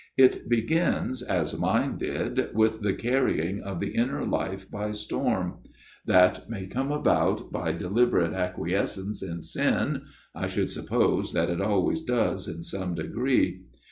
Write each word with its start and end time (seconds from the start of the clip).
It 0.17 0.49
begins, 0.49 1.21
as 1.21 1.55
mine 1.59 1.99
did, 1.99 2.55
with 2.55 2.81
the 2.81 2.95
carrying 2.95 3.61
of 3.61 3.79
the 3.79 3.93
inner 3.93 4.25
life 4.25 4.67
by 4.71 4.93
storm; 4.93 5.59
that 6.07 6.49
may 6.49 6.65
come 6.65 6.91
about 6.91 7.51
by 7.51 7.73
deliberate 7.73 8.33
acquiescence 8.33 9.21
in 9.21 9.43
sin 9.43 10.01
I 10.33 10.47
should 10.47 10.71
suppose 10.71 11.33
that 11.33 11.51
it 11.51 11.61
always 11.61 12.01
does 12.01 12.47
in 12.47 12.63
some 12.63 12.95
degree. 12.95 13.61